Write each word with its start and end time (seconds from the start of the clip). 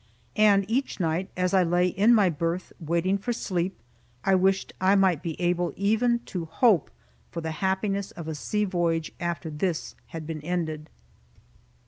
And 0.41 0.65
each 0.67 0.99
night, 0.99 1.29
as 1.37 1.53
I 1.53 1.61
lay 1.61 1.87
in 1.89 2.11
my 2.15 2.27
berth, 2.27 2.73
waiting 2.79 3.19
for 3.19 3.31
sleep, 3.31 3.77
I 4.23 4.33
wished 4.33 4.73
I 4.81 4.95
might 4.95 5.21
be 5.21 5.39
able 5.39 5.73
even 5.75 6.21
to 6.25 6.45
hope 6.45 6.89
for 7.29 7.41
the 7.41 7.51
happiness 7.61 8.09
of 8.09 8.27
a 8.27 8.33
sea 8.33 8.65
voyage 8.65 9.11
after 9.19 9.51
this 9.51 9.93
had 10.07 10.25
been 10.25 10.41
ended. 10.41 10.89